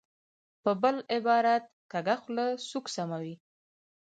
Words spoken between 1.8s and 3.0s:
کږه خوله سوک